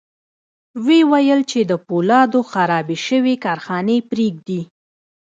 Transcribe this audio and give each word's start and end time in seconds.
ويې 0.85 1.01
ویل 1.11 1.41
چې 1.51 1.59
د 1.71 1.71
پولادو 1.85 2.39
خرابې 2.51 2.97
شوې 3.07 3.33
کارخانې 3.45 3.97
پرېږدي 4.11 4.61